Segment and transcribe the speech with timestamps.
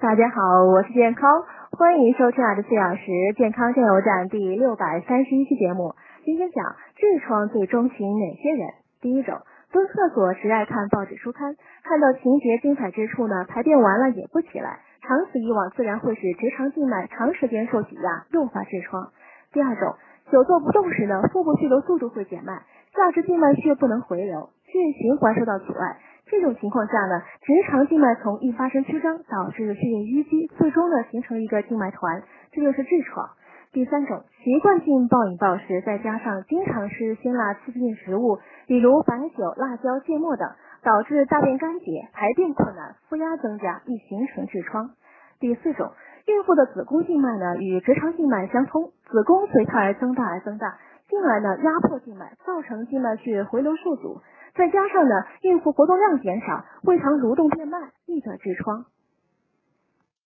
[0.00, 1.44] 大家好，我是健康，
[1.76, 3.04] 欢迎收听二十四小时
[3.36, 5.94] 健康加油站第六百三十一期节目。
[6.24, 6.64] 今天讲
[6.96, 8.72] 痔疮最钟情哪些人？
[9.02, 9.36] 第一种，
[9.70, 19.12] 蹲厕所时爱看报纸书刊，看到情节精彩之处呢，排便完了也不起来，长此以往自然会使直肠静脉长时间受挤压，诱发痔疮。
[19.52, 19.96] 第二种，
[20.32, 22.62] 久坐不动时呢，腹部血流速度会减慢，
[22.96, 25.98] 下肢静脉血不能回流，血液循环受到阻碍。
[26.30, 32.22] 这种情况下呢，直肠静脉丛易发生曲张，导致血液淤积，最终呢形成一个静脉团，
[32.52, 33.28] 这就是痔疮。
[33.72, 38.38] 第三种，习惯性暴饮暴食，再加上经常吃辛辣刺激性食物，
[38.68, 40.48] 比如白酒、辣椒、芥末等，
[40.84, 44.90] 导致大便干结、排便困难、腹压增加，易形成痔疮。
[45.40, 45.90] 第四种，
[46.26, 54.20] 孕妇的子宫静脉呢与直肠静脉相通，子宫随它而增大而增大，进而呢压迫静脉，造成静脉血回流受阻。
[54.54, 58.84] 再加上呢，孕妇活动量减少，胃肠蠕动变慢，易得痔疮。